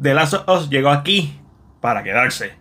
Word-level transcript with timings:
The 0.00 0.12
Last 0.12 0.34
of 0.34 0.48
Us 0.48 0.70
llegó 0.70 0.88
aquí 0.88 1.38
para 1.80 2.02
quedarse. 2.02 2.56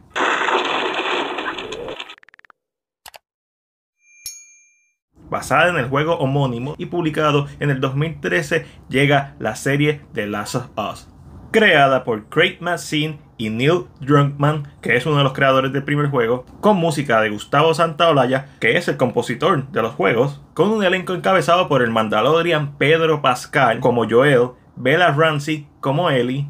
Basada 5.32 5.70
en 5.70 5.78
el 5.78 5.90
juego 5.90 6.20
homónimo 6.20 6.76
y 6.78 6.86
publicado 6.86 7.48
en 7.60 7.72
el 7.72 7.82
2013, 7.82 8.68
llega 8.88 9.36
la 9.40 9.56
serie 9.56 10.02
The 10.14 10.28
Last 10.28 10.54
of 10.54 10.70
Us. 10.78 11.10
Creada 11.50 12.04
por 12.04 12.30
Craig 12.30 12.58
Mazin 12.60 13.20
y 13.40 13.50
Neil 13.50 13.86
Druckmann, 14.00 14.72
que 14.84 14.96
es 14.96 15.08
uno 15.08 15.18
de 15.18 15.24
los 15.24 15.34
creadores 15.34 15.74
del 15.74 15.84
primer 15.84 16.12
juego, 16.12 16.46
con 16.62 16.78
música 16.78 17.20
de 17.20 17.32
Gustavo 17.32 17.74
Santaolalla, 17.74 18.46
que 18.60 18.78
es 18.78 18.88
el 18.88 18.98
compositor 18.98 19.72
de 19.72 19.82
los 19.82 19.96
juegos, 19.96 20.40
con 20.54 20.70
un 20.70 20.84
elenco 20.84 21.16
encabezado 21.16 21.68
por 21.68 21.82
el 21.82 21.90
Mandalorian 21.90 22.78
Pedro 22.78 23.24
Pascal 23.24 23.80
como 23.80 24.08
Joel, 24.08 24.50
Bella 24.76 25.12
Ramsey 25.12 25.68
como 25.80 26.12
Ellie, 26.12 26.48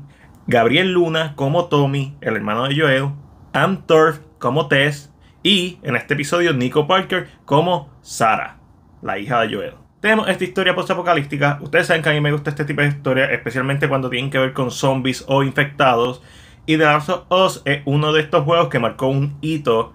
Gabriel 0.47 0.91
Luna 0.91 1.33
como 1.35 1.65
Tommy, 1.65 2.17
el 2.19 2.35
hermano 2.35 2.67
de 2.67 2.75
Joel, 2.75 3.09
Ann 3.53 3.85
Torf 3.87 4.19
como 4.39 4.67
Tess 4.67 5.13
y 5.41 5.79
en 5.83 5.95
este 5.95 6.15
episodio 6.15 6.53
Nico 6.53 6.85
Parker 6.85 7.29
como 7.45 7.89
Sarah, 8.01 8.57
la 9.01 9.17
hija 9.19 9.41
de 9.41 9.55
Joel. 9.55 9.73
Tenemos 10.01 10.27
esta 10.27 10.43
historia 10.43 10.75
post-apocalíptica. 10.75 11.59
Ustedes 11.61 11.87
saben 11.87 12.01
que 12.01 12.09
a 12.09 12.11
mí 12.11 12.19
me 12.19 12.33
gusta 12.33 12.49
este 12.49 12.65
tipo 12.65 12.81
de 12.81 12.89
historia, 12.89 13.25
especialmente 13.31 13.87
cuando 13.87 14.09
tienen 14.09 14.29
que 14.29 14.37
ver 14.37 14.51
con 14.51 14.69
zombies 14.69 15.23
o 15.27 15.43
infectados. 15.43 16.21
Y 16.65 16.77
The 16.77 16.83
Last 16.83 17.09
of 17.09 17.25
Us 17.29 17.61
es 17.63 17.81
uno 17.85 18.11
de 18.11 18.19
estos 18.19 18.43
juegos 18.43 18.67
que 18.67 18.79
marcó 18.79 19.07
un 19.07 19.37
hito 19.39 19.93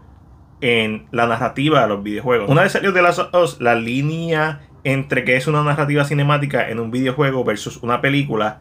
en 0.63 1.09
la 1.13 1.27
narrativa 1.27 1.83
de 1.83 1.89
los 1.89 2.03
videojuegos. 2.03 2.49
Una 2.49 2.63
vez 2.63 2.73
salió 2.73 2.95
The 2.95 3.03
Last 3.03 3.19
of 3.19 3.35
Us, 3.35 3.61
la 3.61 3.75
línea 3.75 4.63
entre 4.83 5.25
que 5.25 5.37
es 5.37 5.47
una 5.47 5.63
narrativa 5.63 6.05
cinemática 6.05 6.71
en 6.71 6.81
un 6.81 6.91
videojuego 6.91 7.45
versus 7.45 7.83
una 7.83 8.01
película 8.01 8.61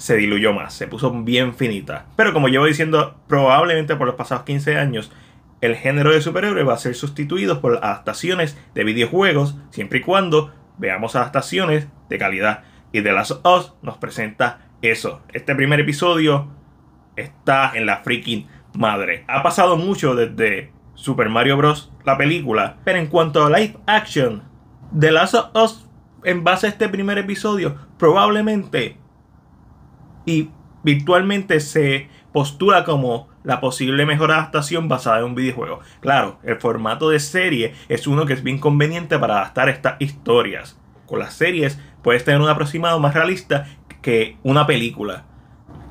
se 0.00 0.16
diluyó 0.16 0.54
más, 0.54 0.72
se 0.72 0.86
puso 0.86 1.12
bien 1.12 1.54
finita. 1.54 2.06
Pero 2.16 2.32
como 2.32 2.48
llevo 2.48 2.64
diciendo, 2.64 3.20
probablemente 3.28 3.96
por 3.96 4.06
los 4.06 4.16
pasados 4.16 4.44
15 4.44 4.78
años, 4.78 5.12
el 5.60 5.76
género 5.76 6.10
de 6.10 6.22
superhéroe 6.22 6.64
va 6.64 6.72
a 6.72 6.78
ser 6.78 6.94
sustituido 6.94 7.60
por 7.60 7.76
adaptaciones 7.76 8.58
de 8.74 8.84
videojuegos, 8.84 9.56
siempre 9.68 9.98
y 9.98 10.02
cuando 10.02 10.54
veamos 10.78 11.16
adaptaciones 11.16 11.86
de 12.08 12.18
calidad. 12.18 12.64
Y 12.92 13.02
The 13.02 13.12
Last 13.12 13.32
of 13.32 13.40
Us 13.44 13.74
nos 13.82 13.98
presenta 13.98 14.70
eso. 14.80 15.20
Este 15.34 15.54
primer 15.54 15.80
episodio 15.80 16.48
está 17.16 17.72
en 17.74 17.84
la 17.84 17.98
freaking 17.98 18.48
madre. 18.72 19.24
Ha 19.28 19.42
pasado 19.42 19.76
mucho 19.76 20.14
desde 20.14 20.72
Super 20.94 21.28
Mario 21.28 21.58
Bros. 21.58 21.92
la 22.04 22.16
película, 22.16 22.78
pero 22.84 22.98
en 22.98 23.08
cuanto 23.08 23.44
a 23.44 23.50
live 23.50 23.76
action, 23.86 24.44
The 24.98 25.12
Last 25.12 25.34
of 25.34 25.50
Us, 25.54 25.86
en 26.24 26.42
base 26.42 26.66
a 26.66 26.70
este 26.70 26.88
primer 26.88 27.18
episodio, 27.18 27.76
probablemente 27.98 28.96
y 30.30 30.50
virtualmente 30.84 31.60
se 31.60 32.08
postula 32.32 32.84
como 32.84 33.28
la 33.42 33.60
posible 33.60 34.06
mejor 34.06 34.30
adaptación 34.30 34.88
basada 34.88 35.18
en 35.18 35.24
un 35.24 35.34
videojuego. 35.34 35.80
Claro, 36.00 36.38
el 36.42 36.56
formato 36.60 37.10
de 37.10 37.18
serie 37.18 37.74
es 37.88 38.06
uno 38.06 38.26
que 38.26 38.34
es 38.34 38.42
bien 38.42 38.58
conveniente 38.58 39.18
para 39.18 39.38
adaptar 39.38 39.68
estas 39.68 39.96
historias. 39.98 40.78
Con 41.06 41.18
las 41.18 41.34
series 41.34 41.80
puedes 42.02 42.24
tener 42.24 42.40
un 42.40 42.48
aproximado 42.48 43.00
más 43.00 43.14
realista 43.14 43.66
que 44.02 44.36
una 44.42 44.66
película. 44.66 45.24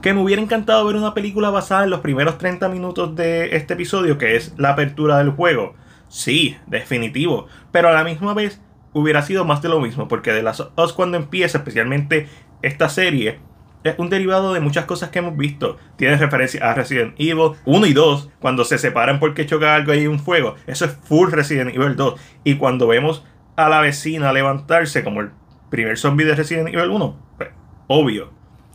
Que 0.02 0.14
me 0.14 0.22
hubiera 0.22 0.42
encantado 0.42 0.86
ver 0.86 0.96
una 0.96 1.14
película 1.14 1.50
basada 1.50 1.84
en 1.84 1.90
los 1.90 2.00
primeros 2.00 2.38
30 2.38 2.70
minutos 2.70 3.16
de 3.16 3.56
este 3.58 3.74
episodio, 3.74 4.18
que 4.18 4.38
es 4.38 4.54
la 4.58 4.70
apertura 4.70 5.18
del 5.18 5.32
juego. 5.32 5.76
Sí, 6.08 6.58
definitivo. 6.68 7.48
Pero 7.72 7.90
a 7.90 7.94
la 7.94 8.06
misma 8.06 8.34
vez 8.34 8.62
hubiera 8.94 9.22
sido 9.22 9.44
más 9.44 9.62
de 9.62 9.70
lo 9.70 9.82
mismo, 9.82 10.08
porque 10.08 10.32
de 10.32 10.42
las 10.42 10.62
Us 10.78 10.94
cuando 10.94 11.18
empieza, 11.18 11.58
especialmente 11.58 12.30
esta 12.62 12.88
serie, 12.88 13.40
es 13.84 13.98
un 13.98 14.10
derivado 14.10 14.54
de 14.54 14.60
muchas 14.60 14.86
cosas 14.86 15.10
que 15.10 15.20
hemos 15.20 15.38
visto. 15.38 15.78
Tiene 15.96 16.18
referencia 16.18 16.70
a 16.70 16.74
Resident 16.74 17.16
Evil 17.18 17.52
1 17.66 17.86
y 17.86 17.94
2, 17.94 18.30
cuando 18.40 18.66
se 18.66 18.78
separan 18.78 19.20
porque 19.20 19.46
choca 19.46 19.76
algo 19.76 19.94
y 19.94 20.00
hay 20.00 20.08
un 20.08 20.20
fuego. 20.20 20.56
Eso 20.68 20.86
es 20.86 20.92
full 21.04 21.32
Resident 21.32 21.74
Evil 21.74 21.96
2. 21.96 22.20
Y 22.44 22.56
cuando 22.56 22.88
vemos 22.88 23.26
a 23.56 23.70
la 23.70 23.82
vecina 23.82 24.34
levantarse 24.34 25.04
como 25.04 25.22
el 25.22 25.32
primer 25.70 25.98
zombie 25.98 26.26
de 26.26 26.36
Resident 26.36 26.70
Evil 26.70 26.90
1, 26.90 27.20
pues, 27.38 27.50
obvio. 27.88 28.32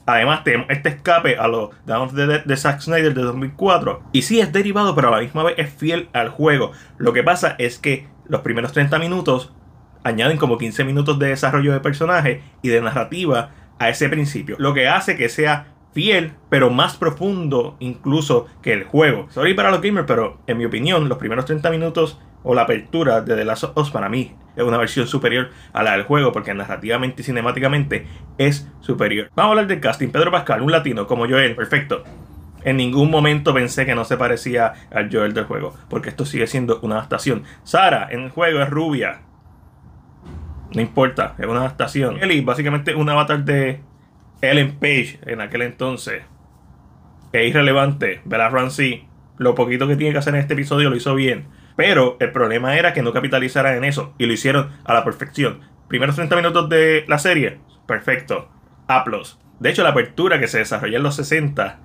Además, 0.07 0.45
tenemos 0.45 0.67
este 0.69 0.91
escape 0.91 1.39
a 1.39 1.49
los 1.49 1.71
Dawn 1.87 2.09
of 2.09 2.15
the 2.15 2.27
Dead 2.27 2.45
de 2.45 2.57
Zack 2.57 2.81
Snyder 2.81 3.15
de 3.15 3.23
2004. 3.23 4.03
Y 4.13 4.23
sí 4.23 4.39
es 4.41 4.53
derivado, 4.53 4.95
pero 4.95 5.09
a 5.09 5.13
la 5.13 5.21
misma 5.21 5.45
vez 5.45 5.55
es 5.57 5.73
fiel 5.73 6.09
al 6.13 6.29
juego. 6.29 6.73
Lo 6.99 7.15
que 7.15 7.23
pasa 7.23 7.57
es 7.59 7.79
que 7.79 8.07
los 8.27 8.43
primeros 8.43 8.73
30 8.73 8.99
minutos 8.99 9.53
añaden 10.03 10.37
como 10.37 10.59
15 10.59 10.85
minutos 10.85 11.19
de 11.19 11.29
desarrollo 11.29 11.73
de 11.73 11.81
personaje 11.81 12.43
y 12.63 12.69
de 12.69 12.83
narrativa 12.83 13.51
a 13.79 13.89
ese 13.89 14.09
principio. 14.09 14.57
Lo 14.59 14.75
que 14.75 14.89
hace 14.89 15.17
que 15.17 15.29
sea 15.29 15.75
fiel, 15.93 16.33
pero 16.51 16.71
más 16.71 16.97
profundo 16.97 17.77
incluso 17.79 18.47
que 18.63 18.73
el 18.73 18.85
juego. 18.85 19.27
Sorry 19.31 19.55
para 19.55 19.71
los 19.71 19.81
gamers, 19.81 20.07
pero 20.07 20.39
en 20.47 20.59
mi 20.59 20.65
opinión, 20.65 21.09
los 21.09 21.19
primeros 21.19 21.45
30 21.45 21.71
minutos 21.71 22.19
o 22.43 22.55
la 22.55 22.63
apertura 22.63 23.23
de 23.23 23.37
The 23.37 23.45
Last 23.45 23.65
of 23.65 23.77
Us 23.77 23.91
para 23.91 24.09
mí 24.09 24.35
es 24.57 24.63
una 24.63 24.79
versión 24.79 25.07
superior 25.07 25.51
a 25.73 25.83
la 25.83 25.93
del 25.93 26.03
juego 26.03 26.33
porque 26.33 26.55
narrativamente 26.55 27.23
y 27.23 27.25
cinemáticamente 27.25 28.07
es 28.39 28.69
superior. 28.81 29.31
Vamos 29.35 29.49
a 29.49 29.53
hablar 29.53 29.67
del 29.67 29.81
casting. 29.81 30.09
Pedro 30.09 30.31
Pascal, 30.31 30.63
un 30.63 30.71
latino 30.71 31.07
como 31.07 31.27
Joel, 31.27 31.57
perfecto. 31.57 32.05
En 32.63 32.77
ningún 32.77 33.11
momento 33.11 33.53
pensé 33.53 33.85
que 33.85 33.95
no 33.95 34.05
se 34.05 34.17
parecía 34.17 34.73
al 34.91 35.11
Joel 35.13 35.35
del 35.35 35.45
juego, 35.45 35.75
porque 35.91 36.09
esto 36.09 36.25
sigue 36.25 36.47
siendo 36.47 36.81
una 36.81 36.97
adaptación. 36.97 37.45
Sara 37.63 38.09
en 38.11 38.21
el 38.21 38.31
juego 38.31 38.63
es 38.63 38.71
rubia, 38.71 39.21
no 40.75 40.81
importa, 40.81 41.35
es 41.39 41.47
una 41.47 41.61
adaptación. 41.61 42.23
Ellie, 42.23 42.43
básicamente 42.43 42.95
un 42.95 43.09
avatar 43.09 43.45
de 43.45 43.81
Ellen 44.41 44.77
Page 44.79 45.21
en 45.27 45.41
aquel 45.41 45.63
entonces. 45.63 46.23
Es 47.33 47.49
irrelevante. 47.49 48.21
Bella 48.25 48.49
Ramsey, 48.49 49.09
lo 49.39 49.55
poquito 49.55 49.87
que 49.87 49.97
tiene 49.97 50.13
que 50.13 50.19
hacer 50.19 50.35
en 50.35 50.41
este 50.41 50.55
episodio 50.55 50.91
lo 50.91 50.97
hizo 50.97 51.15
bien. 51.15 51.47
Pero 51.77 52.17
el 52.21 52.31
problema 52.31 52.77
era 52.77 52.93
que 52.93 53.03
no 53.03 53.13
capitalizara 53.13 53.77
en 53.77 53.85
eso. 53.85 54.15
Y 54.19 54.27
lo 54.27 54.33
hicieron 54.33 54.71
a 54.85 54.95
la 54.95 55.05
perfección. 55.05 55.61
Primeros 55.89 56.17
30 56.17 56.37
minutos 56.37 56.69
de 56.69 57.05
la 57.09 57.19
serie, 57.19 57.59
perfecto. 57.87 58.49
Aplos. 58.87 59.41
De 59.61 59.71
hecho, 59.71 59.83
la 59.83 59.91
apertura 59.91 60.41
que 60.41 60.49
se 60.49 60.59
desarrolló 60.59 60.97
en 60.97 61.03
los 61.03 61.17
60, 61.17 61.81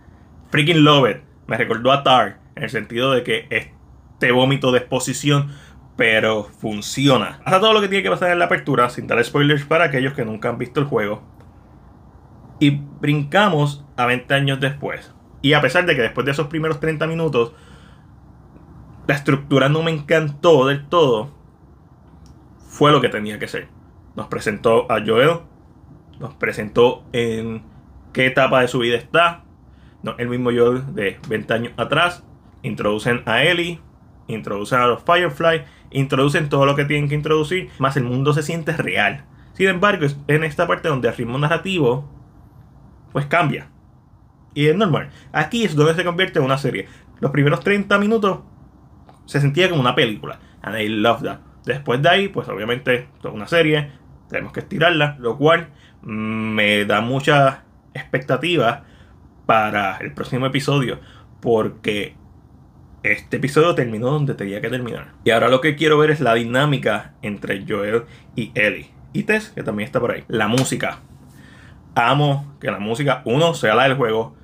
freaking 0.50 0.84
love 0.84 1.10
it. 1.10 1.18
Me 1.48 1.58
recordó 1.58 1.92
a 1.92 2.04
Tar. 2.04 2.40
En 2.56 2.64
el 2.64 2.70
sentido 2.70 3.12
de 3.12 3.24
que 3.24 3.48
este 3.50 4.32
vómito 4.32 4.72
de 4.72 4.80
exposición 4.80 5.50
pero 6.00 6.46
funciona. 6.46 7.42
Hasta 7.44 7.60
todo 7.60 7.74
lo 7.74 7.82
que 7.82 7.90
tiene 7.90 8.04
que 8.04 8.10
pasar 8.10 8.32
en 8.32 8.40
la 8.40 8.46
apertura, 8.46 8.90
sin 8.90 9.06
dar 9.06 9.22
spoilers 9.22 9.66
para 9.66 9.84
aquellos 9.84 10.14
que 10.14 10.24
nunca 10.24 10.48
han 10.48 10.58
visto 10.58 10.80
el 10.80 10.86
juego. 10.86 11.22
Y 12.58 12.70
brincamos 13.02 13.84
a 13.98 14.06
20 14.06 14.34
años 14.34 14.62
después. 14.62 15.14
Y 15.42 15.52
a 15.52 15.62
pesar 15.62 15.86
de 15.86 15.98
que 15.98 16.02
después 16.02 16.24
de 16.24 16.32
esos 16.32 16.48
primeros 16.48 16.80
30 16.80 17.06
minutos, 17.06 17.52
la 19.08 19.16
estructura 19.16 19.68
no 19.68 19.84
me 19.84 19.92
encantó 19.92 20.66
del 20.68 20.88
todo, 20.88 21.32
fue 22.66 22.94
lo 22.94 23.02
que 23.02 23.10
tenía 23.10 23.38
que 23.38 23.50
ser. 23.50 23.68
Nos 24.16 24.28
presentó 24.28 24.90
a 24.90 25.04
Joel, 25.06 25.40
nos 26.18 26.34
presentó 26.36 27.04
en 27.12 27.62
qué 28.14 28.28
etapa 28.28 28.62
de 28.62 28.70
su 28.70 28.80
vida 28.80 28.96
está, 28.96 29.44
no, 30.02 30.16
el 30.18 30.30
mismo 30.30 30.50
Joel 30.50 30.96
de 30.96 31.20
20 31.28 31.54
años 31.54 31.74
atrás, 31.76 32.24
introducen 32.64 33.22
a 33.26 33.44
Ellie, 33.44 33.82
introducen 34.28 34.80
a 34.80 34.88
los 34.88 35.04
Firefly, 35.04 35.66
introducen 35.92 36.50
todo 36.50 36.66
lo 36.66 36.76
que 36.76 36.86
tienen 36.86 37.10
que 37.10 37.16
introducir, 37.16 37.70
más 37.80 37.98
el 37.98 38.04
mundo 38.04 38.34
se 38.34 38.44
siente 38.44 38.74
real. 38.74 39.26
Sin 39.54 39.68
embargo, 39.68 40.06
es 40.06 40.18
en 40.28 40.44
esta 40.44 40.68
parte 40.68 40.88
donde 40.88 41.10
el 41.10 41.16
ritmo 41.16 41.38
narrativo 41.38 42.08
pues 43.12 43.26
cambia. 43.26 43.68
Y 44.54 44.68
es 44.68 44.76
normal. 44.76 45.10
Aquí 45.32 45.64
es 45.64 45.76
donde 45.76 45.96
se 45.96 46.04
convierte 46.04 46.40
en 46.40 46.46
una 46.46 46.58
serie. 46.58 46.88
Los 47.20 47.32
primeros 47.32 47.60
30 47.62 47.98
minutos 47.98 48.40
se 49.26 49.42
sentía 49.42 49.70
como 49.70 49.82
una 49.82 49.96
película. 49.96 50.40
And 50.62 50.78
I 50.78 50.88
love 50.90 51.24
that. 51.24 51.40
Después 51.66 52.02
de 52.02 52.10
ahí, 52.10 52.28
pues 52.30 52.48
obviamente, 52.50 53.10
es 53.20 53.26
una 53.26 53.48
serie. 53.48 53.92
Tenemos 54.30 54.54
que 54.54 54.62
estirarla. 54.62 55.18
Lo 55.20 55.38
cual 55.38 55.70
me 56.02 56.86
da 56.86 57.02
mucha 57.02 57.64
expectativa 57.94 58.86
para 59.46 59.98
el 59.98 60.14
próximo 60.14 60.46
episodio. 60.46 61.00
Porque 61.42 62.16
este 63.04 63.38
episodio 63.38 63.76
terminó 63.76 64.12
donde 64.12 64.34
tenía 64.34 64.62
que 64.62 64.70
terminar. 64.70 65.14
Y 65.24 65.32
ahora 65.32 65.48
lo 65.48 65.62
que 65.62 65.76
quiero 65.76 65.98
ver 65.98 66.12
es 66.12 66.20
la 66.20 66.34
dinámica 66.34 67.14
entre 67.22 67.66
Joel 67.68 68.04
y 68.36 68.52
Ellie. 68.56 68.92
Y 69.14 69.24
Tess, 69.24 69.50
que 69.50 69.64
también 69.64 69.88
está 69.88 70.00
por 70.00 70.12
ahí. 70.12 70.24
La 70.28 70.48
música. 70.48 71.00
Amo 71.96 72.56
que 72.60 72.70
la 72.70 72.80
música, 72.80 73.22
uno, 73.26 73.54
sea 73.54 73.76
la 73.76 73.84
del 73.84 73.96
juego. 73.96 74.36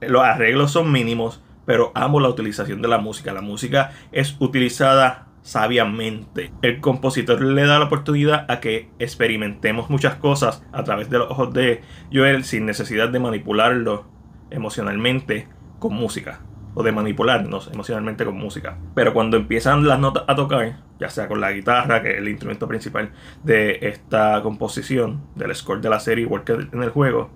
Los 0.00 0.22
arreglos 0.22 0.72
son 0.72 0.92
mínimos, 0.92 1.42
pero 1.64 1.92
amo 1.94 2.20
la 2.20 2.28
utilización 2.28 2.82
de 2.82 2.88
la 2.88 2.98
música. 2.98 3.32
La 3.32 3.40
música 3.40 3.92
es 4.12 4.36
utilizada 4.40 5.28
sabiamente. 5.42 6.52
El 6.62 6.80
compositor 6.80 7.40
le 7.40 7.66
da 7.66 7.78
la 7.78 7.86
oportunidad 7.86 8.50
a 8.50 8.60
que 8.60 8.90
experimentemos 8.98 9.90
muchas 9.90 10.16
cosas 10.16 10.64
a 10.72 10.82
través 10.82 11.08
de 11.08 11.18
los 11.18 11.30
ojos 11.30 11.54
de 11.54 11.82
Joel 12.12 12.44
sin 12.44 12.66
necesidad 12.66 13.08
de 13.08 13.20
manipularlo 13.20 14.06
emocionalmente 14.50 15.48
con 15.78 15.94
música 15.94 16.40
o 16.78 16.82
de 16.82 16.92
manipularnos 16.92 17.70
emocionalmente 17.72 18.26
con 18.26 18.36
música. 18.36 18.76
Pero 18.94 19.14
cuando 19.14 19.38
empiezan 19.38 19.88
las 19.88 19.98
notas 19.98 20.24
a 20.28 20.36
tocar, 20.36 20.76
ya 21.00 21.08
sea 21.08 21.26
con 21.26 21.40
la 21.40 21.50
guitarra, 21.50 22.02
que 22.02 22.10
es 22.10 22.18
el 22.18 22.28
instrumento 22.28 22.68
principal 22.68 23.12
de 23.42 23.78
esta 23.80 24.42
composición, 24.42 25.22
del 25.34 25.54
score 25.54 25.80
de 25.80 25.88
la 25.88 26.00
serie, 26.00 26.24
igual 26.24 26.44
que 26.44 26.52
en 26.52 26.82
el 26.82 26.90
juego, 26.90 27.30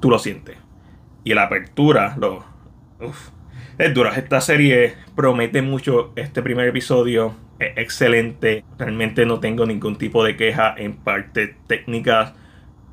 tú 0.00 0.10
lo 0.10 0.18
sientes. 0.20 0.56
y 1.24 1.34
la 1.34 1.42
apertura, 1.42 2.16
lo, 2.18 2.44
es 3.78 3.94
dura. 3.94 4.14
Esta 4.14 4.40
serie 4.40 4.94
promete 5.16 5.60
mucho. 5.60 6.12
Este 6.14 6.40
primer 6.40 6.68
episodio 6.68 7.34
es 7.58 7.76
excelente. 7.76 8.64
Realmente 8.78 9.26
no 9.26 9.40
tengo 9.40 9.66
ningún 9.66 9.96
tipo 9.96 10.22
de 10.22 10.36
queja 10.36 10.72
en 10.78 10.96
parte 10.96 11.56
técnicas. 11.66 12.32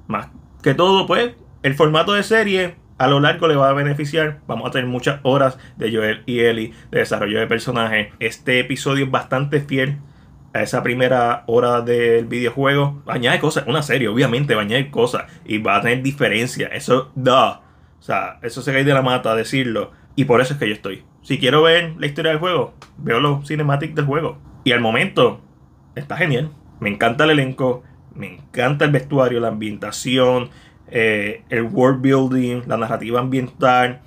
Más 0.07 0.29
que 0.63 0.73
todo, 0.73 1.05
pues, 1.05 1.35
el 1.61 1.75
formato 1.75 2.13
de 2.13 2.23
serie 2.23 2.75
a 2.97 3.07
lo 3.07 3.19
largo 3.19 3.47
le 3.47 3.55
va 3.55 3.69
a 3.69 3.73
beneficiar. 3.73 4.39
Vamos 4.47 4.67
a 4.67 4.71
tener 4.71 4.87
muchas 4.87 5.19
horas 5.23 5.57
de 5.77 5.91
Joel 5.93 6.23
y 6.25 6.39
Ellie 6.39 6.73
de 6.91 6.99
desarrollo 6.99 7.39
de 7.39 7.47
personaje. 7.47 8.11
Este 8.19 8.59
episodio 8.59 9.05
es 9.05 9.11
bastante 9.11 9.61
fiel 9.61 9.97
a 10.53 10.61
esa 10.61 10.81
primera 10.83 11.43
hora 11.47 11.81
del 11.81 12.25
videojuego. 12.25 13.03
Añade 13.07 13.39
cosas, 13.39 13.65
una 13.67 13.81
serie, 13.81 14.07
obviamente 14.07 14.55
va 14.55 14.61
a 14.61 14.65
añadir 14.65 14.89
cosas 14.91 15.25
y 15.45 15.57
va 15.57 15.77
a 15.77 15.81
tener 15.81 16.01
diferencia. 16.01 16.67
Eso 16.67 17.11
da. 17.15 17.61
O 17.99 18.01
sea, 18.01 18.39
eso 18.41 18.61
se 18.61 18.71
cae 18.71 18.85
de 18.85 18.93
la 18.93 19.01
mata 19.01 19.35
decirlo. 19.35 19.91
Y 20.15 20.25
por 20.25 20.39
eso 20.39 20.53
es 20.53 20.59
que 20.59 20.67
yo 20.67 20.73
estoy. 20.73 21.03
Si 21.21 21.39
quiero 21.39 21.63
ver 21.63 21.95
la 21.97 22.05
historia 22.05 22.31
del 22.31 22.39
juego, 22.39 22.73
veo 22.97 23.19
los 23.19 23.47
cinematics 23.47 23.95
del 23.95 24.05
juego. 24.05 24.37
Y 24.63 24.71
al 24.71 24.79
momento, 24.79 25.41
está 25.95 26.15
genial. 26.15 26.51
Me 26.79 26.89
encanta 26.89 27.25
el 27.25 27.31
elenco, 27.31 27.83
me 28.13 28.35
encanta 28.35 28.85
el 28.85 28.91
vestuario, 28.91 29.39
la 29.39 29.49
ambientación, 29.49 30.49
eh, 30.89 31.43
el 31.49 31.63
world 31.63 32.01
building, 32.01 32.63
la 32.67 32.77
narrativa 32.77 33.19
ambiental, 33.19 34.01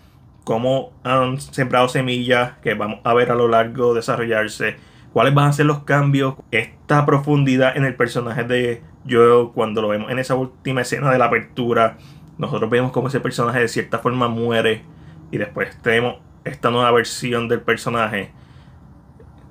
cómo 0.44 0.92
han 1.04 1.40
sembrado 1.40 1.88
semillas 1.88 2.52
que 2.62 2.74
vamos 2.74 3.00
a 3.04 3.14
ver 3.14 3.30
a 3.30 3.34
lo 3.34 3.48
largo 3.48 3.94
desarrollarse, 3.94 4.76
cuáles 5.12 5.34
van 5.34 5.48
a 5.48 5.52
ser 5.52 5.66
los 5.66 5.80
cambios, 5.80 6.34
esta 6.50 7.04
profundidad 7.04 7.76
en 7.76 7.84
el 7.84 7.94
personaje 7.94 8.44
de 8.44 8.82
Joel 9.08 9.50
cuando 9.54 9.82
lo 9.82 9.88
vemos 9.88 10.10
en 10.10 10.18
esa 10.18 10.34
última 10.34 10.82
escena 10.82 11.10
de 11.10 11.18
la 11.18 11.26
apertura. 11.26 11.98
Nosotros 12.38 12.70
vemos 12.70 12.92
cómo 12.92 13.08
ese 13.08 13.20
personaje 13.20 13.60
de 13.60 13.68
cierta 13.68 13.98
forma 13.98 14.28
muere 14.28 14.82
y 15.30 15.38
después 15.38 15.76
tenemos 15.82 16.16
esta 16.44 16.70
nueva 16.70 16.90
versión 16.92 17.48
del 17.48 17.60
personaje 17.60 18.32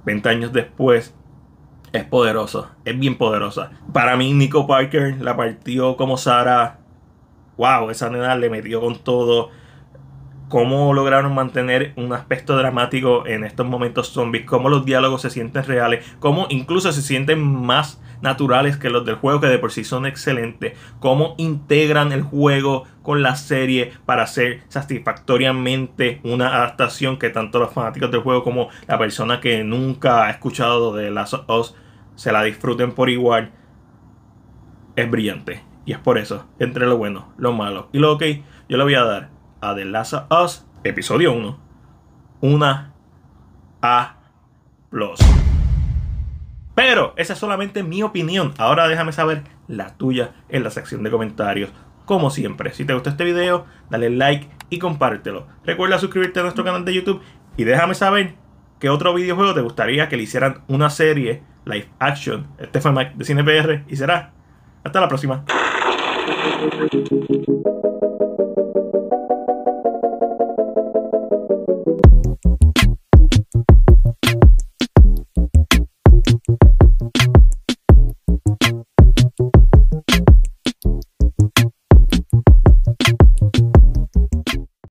20 0.08 0.30
años 0.30 0.54
después 0.54 1.14
es 1.92 2.06
poderosa, 2.06 2.78
es 2.86 2.98
bien 2.98 3.18
poderosa. 3.18 3.72
Para 3.92 4.16
mí 4.16 4.32
Nico 4.32 4.66
Parker 4.66 5.22
la 5.22 5.36
partió 5.36 5.98
como 5.98 6.16
Sara. 6.16 6.80
Wow, 7.58 7.90
esa 7.90 8.10
nena 8.10 8.36
le 8.36 8.50
metió 8.50 8.82
con 8.82 8.98
todo. 9.00 9.50
Cómo 10.50 10.94
lograron 10.94 11.36
mantener 11.36 11.92
un 11.98 12.14
aspecto 12.14 12.56
dramático 12.56 13.28
en 13.28 13.44
estos 13.44 13.66
momentos 13.66 14.08
zombies, 14.10 14.46
cómo 14.46 14.70
los 14.70 14.86
diálogos 14.86 15.22
se 15.22 15.30
sienten 15.30 15.66
reales, 15.66 16.06
cómo 16.20 16.48
incluso 16.50 16.94
se 16.94 17.02
sienten 17.02 17.42
más 17.42 18.02
naturales 18.22 18.78
que 18.78 18.90
los 18.90 19.06
del 19.06 19.16
juego, 19.16 19.42
que 19.42 19.48
de 19.48 19.60
por 19.60 19.72
sí 19.72 19.84
son 19.84 20.06
excelentes. 20.06 20.78
Cómo 21.00 21.36
integran 21.38 22.12
el 22.12 22.22
juego 22.22 22.86
con 23.04 23.22
la 23.24 23.36
serie 23.36 23.94
para 24.06 24.24
hacer 24.24 24.62
satisfactoriamente 24.70 26.22
una 26.24 26.56
adaptación 26.56 27.18
que 27.18 27.30
tanto 27.30 27.60
los 27.60 27.74
fanáticos 27.74 28.12
del 28.12 28.22
juego 28.22 28.44
como 28.44 28.70
la 28.88 28.98
persona 28.98 29.40
que 29.40 29.64
nunca 29.64 30.26
ha 30.26 30.30
escuchado 30.30 30.96
de 30.96 31.12
Last 31.12 31.34
of 31.34 31.50
Us 31.50 31.76
se 32.16 32.32
la 32.32 32.44
disfruten 32.44 32.94
por 32.94 33.10
igual. 33.10 33.52
Es 34.96 35.10
brillante. 35.10 35.67
Y 35.88 35.94
es 35.94 36.00
por 36.00 36.18
eso, 36.18 36.46
entre 36.60 36.86
lo 36.86 36.98
bueno, 36.98 37.34
lo 37.38 37.54
malo 37.54 37.88
y 37.94 38.00
lo 38.00 38.12
ok, 38.12 38.24
yo 38.68 38.76
le 38.76 38.84
voy 38.84 38.96
a 38.96 39.06
dar 39.06 39.30
a 39.62 39.74
The 39.74 39.86
Last 39.86 40.14
of 40.14 40.26
Us, 40.30 40.68
episodio 40.84 41.32
1, 41.32 41.58
una 42.42 42.94
A. 43.82 44.18
Pero 46.76 47.14
esa 47.16 47.32
es 47.32 47.40
solamente 47.40 47.84
mi 47.84 48.04
opinión. 48.04 48.54
Ahora 48.58 48.90
déjame 48.90 49.14
saber 49.14 49.44
la 49.70 49.96
tuya 49.96 50.34
en 50.50 50.66
la 50.66 50.72
sección 50.72 51.04
de 51.04 51.10
comentarios. 51.10 51.72
Como 52.04 52.32
siempre, 52.32 52.74
si 52.74 52.84
te 52.84 52.94
gustó 52.94 53.10
este 53.10 53.24
video, 53.24 53.66
dale 53.90 54.10
like 54.10 54.50
y 54.70 54.80
compártelo. 54.80 55.48
Recuerda 55.64 56.00
suscribirte 56.00 56.42
a 56.42 56.44
nuestro 56.44 56.66
canal 56.66 56.84
de 56.84 56.96
YouTube 56.96 57.22
y 57.56 57.64
déjame 57.64 57.96
saber 57.96 58.36
qué 58.82 58.90
otro 58.90 59.14
videojuego 59.14 59.54
te 59.54 59.62
gustaría 59.62 60.10
que 60.10 60.18
le 60.18 60.24
hicieran 60.24 60.64
una 60.68 60.90
serie 60.90 61.44
live 61.64 61.88
action. 62.00 62.48
Este 62.58 62.82
fue 62.82 62.92
Mike 62.92 63.14
de 63.16 63.24
CinePR 63.24 63.86
y 63.88 63.96
será 63.96 64.34
hasta 64.84 65.00
la 65.00 65.08
próxima. 65.08 65.46
Thank 66.28 66.94
you. 66.94 67.37